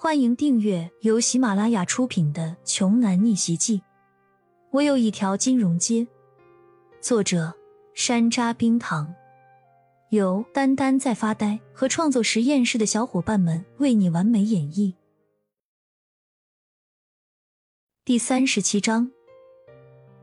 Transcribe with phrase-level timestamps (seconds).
[0.00, 3.78] 欢迎订阅由喜马拉雅出品的《穷男逆袭记》。
[4.70, 6.06] 我有一条金融街。
[7.00, 7.52] 作者：
[7.94, 9.12] 山楂冰糖，
[10.10, 14.94] 由丹丹在发呆和创作实验室的小伙伴们为你完美演绎。
[18.04, 19.10] 第三十七章，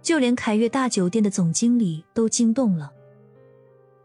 [0.00, 2.92] 就连凯悦大酒店的总经理都惊动了。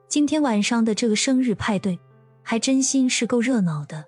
[0.08, 2.00] 今天晚上的这个生日派对，
[2.42, 4.08] 还真心是够热闹的。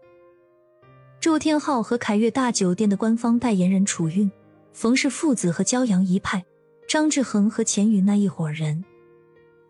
[1.23, 4.29] 祝天浩和凯悦大酒店的官方代言人楚韵、
[4.73, 6.43] 冯氏父子和骄阳一派，
[6.85, 8.83] 张志恒和钱宇那一伙人，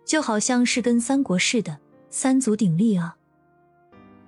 [0.03, 1.77] 就好像是跟三国似的，
[2.09, 3.15] 三足鼎立啊！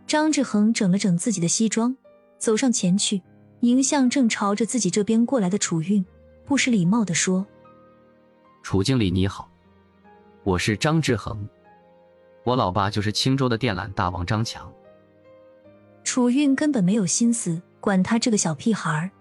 [0.05, 1.97] 张志恒整了整自己的西装，
[2.37, 3.23] 走上前去，
[3.61, 6.05] 迎向正朝着自己这边过来的楚韵，
[6.45, 7.47] 不失礼貌的说
[8.61, 9.49] ：“楚经理你好，
[10.43, 11.49] 我是张志恒，
[12.43, 14.71] 我老爸就是青州的电缆大王张强。”
[16.05, 19.11] 楚韵根本没有心思管他这个小屁孩儿，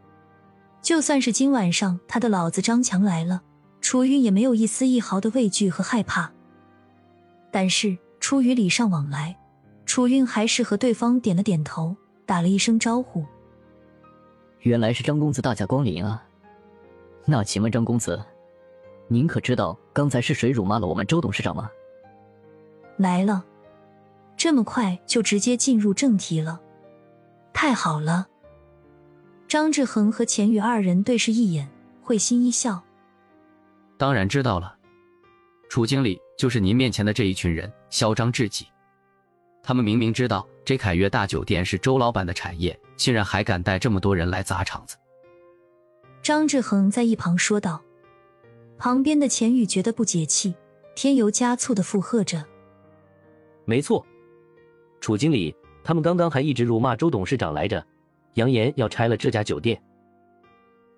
[0.80, 3.43] 就算是今晚上他的老子张强来了，
[3.80, 6.30] 楚韵也没有一丝一毫的畏惧和害怕。
[7.51, 9.37] 但是出于礼尚往来，
[9.87, 13.24] 楚韵还是和对方点了点头，打了一声招呼。
[14.60, 16.23] 原来是张公子大驾光临啊！
[17.24, 18.23] 那请问张公子，
[19.09, 21.69] 您可知道刚才是谁辱骂了我们周董事长吗？
[22.98, 23.45] 来了，
[24.37, 26.60] 这么快就直接进入正题了。
[27.55, 28.27] 太好了！
[29.49, 31.71] 张志恒和钱宇二人对视一眼，
[32.02, 32.83] 会心一笑。
[33.97, 34.77] 当然知道了，
[35.71, 38.66] 楚经理就是您面前的这一群人，嚣张至极。
[39.63, 44.97] 他们明明知道这凯悦大酒店是周老板的产业，竟然还敢带这么多人来砸场子。
[46.23, 47.80] 张志恒在一旁说道。
[48.77, 50.55] 旁边的钱宇觉得不解气，
[50.97, 52.45] 添油加醋的附和着
[53.65, 54.05] ：“没错，
[55.01, 57.87] 楚经理。”他们刚刚还一直辱骂周董事长来着，
[58.35, 59.80] 扬言要拆了这家酒店。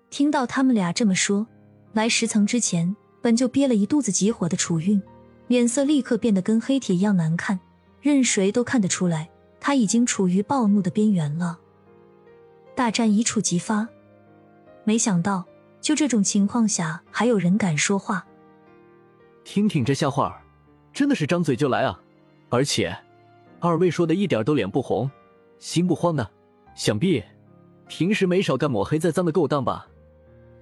[0.09, 1.45] 听到他们俩这么说，
[1.91, 5.01] 来十层之前本就憋了一肚子急火的楚韵，
[5.47, 7.59] 脸色立刻变得跟黑铁一样难看，
[7.99, 9.29] 任谁都看得出来，
[9.59, 11.59] 他已经处于暴怒的边缘了。
[12.73, 13.89] 大战一触即发，
[14.85, 15.43] 没想到
[15.81, 18.25] 就这种情况下还有人敢说话。
[19.43, 20.41] 听听这笑话，
[20.93, 21.99] 真的是张嘴就来啊！
[22.47, 22.97] 而且。
[23.59, 25.09] 二位说的一点都脸不红，
[25.59, 26.29] 心不慌的，
[26.75, 27.23] 想必
[27.87, 29.87] 平时没少干抹黑在脏的勾当吧？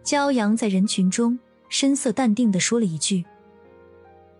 [0.03, 1.38] 骄阳在人群中
[1.69, 3.25] 神色淡定的说了一句。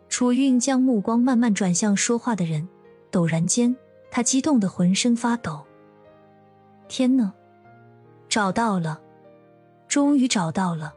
[0.08, 2.68] 楚韵将目光慢慢转向说话的人，
[3.12, 3.76] 陡然间，
[4.10, 5.66] 他激动的浑身发抖。
[6.88, 7.34] 天呐，
[8.30, 9.02] 找到了，
[9.88, 10.94] 终于找到了！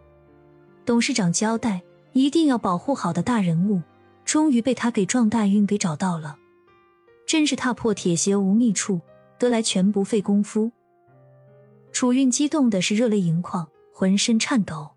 [0.84, 1.82] 董事长交代
[2.12, 3.82] 一定要保护好的大人物，
[4.24, 6.36] 终于被他给撞大运给找到了。
[7.28, 9.02] 真是踏破铁鞋无觅处，
[9.38, 10.72] 得来全不费工夫。
[11.92, 14.88] 楚韵激动的是热泪盈眶，浑身颤抖，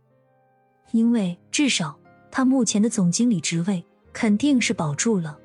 [0.93, 1.99] 因为至少
[2.31, 5.37] 他目前的总经理职位肯定是保住了。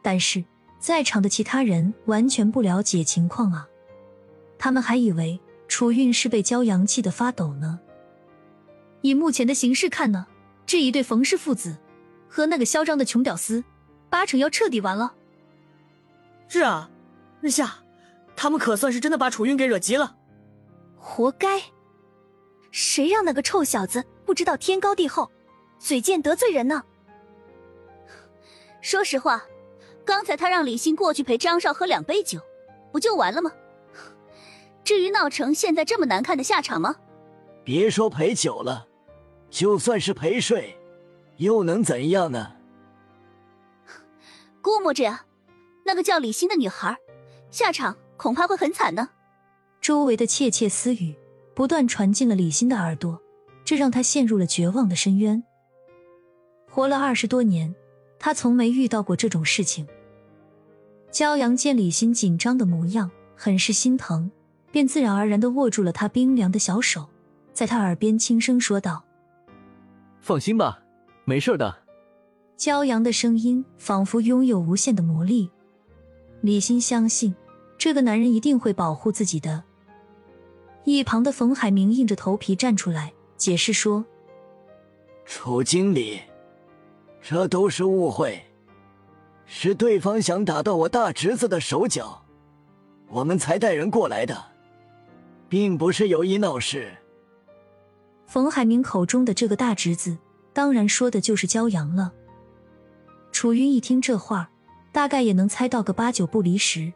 [0.00, 0.44] 但是
[0.78, 3.68] 在场的其他人完全不了解情况啊，
[4.56, 7.80] 他们还以为楚韵是被骄阳气的发抖呢。
[9.00, 10.28] 以目前的形势看呢，
[10.66, 11.78] 这一对冯氏父子
[12.28, 13.64] 和那个嚣张的穷屌丝，
[14.08, 15.14] 八成要彻底完了。
[16.48, 16.88] 是啊，
[17.40, 17.78] 日下，
[18.36, 20.16] 他们可算是真的把楚韵给惹急了。
[20.96, 21.62] 活该！
[22.70, 25.30] 谁让那个臭小子不知道天高地厚，
[25.78, 26.82] 嘴贱得罪人呢？
[28.80, 29.42] 说实话，
[30.04, 32.38] 刚才他让李欣过去陪张少喝两杯酒，
[32.92, 33.50] 不就完了吗？
[34.84, 36.94] 至于闹成现在这么难看的下场吗？
[37.64, 38.86] 别说陪酒了，
[39.50, 40.78] 就算是陪睡，
[41.38, 42.52] 又能怎样呢？
[44.60, 45.24] 估摸着呀。
[45.84, 46.96] 那个叫李欣的女孩，
[47.50, 49.10] 下场恐怕会很惨呢。
[49.80, 51.14] 周围的窃窃私语
[51.54, 53.20] 不断传进了李欣的耳朵，
[53.64, 55.44] 这让她陷入了绝望的深渊。
[56.70, 57.74] 活了二十多年，
[58.18, 59.86] 他从没遇到过这种事情。
[61.12, 64.30] 骄阳见李欣紧张的模样，很是心疼，
[64.72, 67.08] 便自然而然的握住了她冰凉的小手，
[67.52, 69.04] 在她耳边轻声说道
[70.20, 70.80] ：“放心吧，
[71.24, 71.82] 没事的。”
[72.58, 75.50] 骄阳的声音仿佛拥有无限的魔力。
[76.44, 77.34] 李欣相信，
[77.78, 79.64] 这个男人一定会保护自己的。
[80.84, 84.04] 一旁的冯海明硬着头皮站出来解释说
[85.24, 86.20] ：“楚经理，
[87.22, 88.44] 这都是误会，
[89.46, 92.26] 是对方想打断我大侄子的手脚，
[93.08, 94.36] 我们才带人过来的，
[95.48, 96.94] 并不是有意闹事。”
[98.28, 100.18] 冯海明口中的这个大侄子，
[100.52, 102.12] 当然说的就是骄阳了。
[103.32, 104.50] 楚云一听这话。
[104.94, 106.92] 大概也能猜到个八九不离十，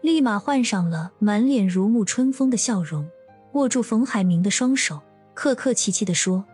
[0.00, 3.08] 立马换上了满脸如沐春风的笑容，
[3.52, 5.00] 握住冯海明的双手，
[5.32, 6.44] 客客气气的说：“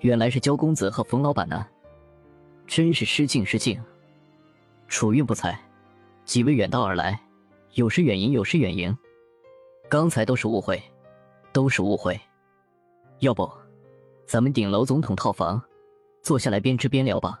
[0.00, 1.64] 原来是焦公子和冯老板呢，
[2.66, 3.80] 真是失敬失敬。
[4.88, 5.56] 楚运不才，
[6.24, 7.16] 几位远道而来，
[7.74, 8.98] 有失远迎，有失远迎。
[9.88, 10.82] 刚才都是误会，
[11.52, 12.20] 都是误会。
[13.20, 13.48] 要不，
[14.26, 15.62] 咱们顶楼总统套房，
[16.20, 17.40] 坐下来边吃边聊吧。”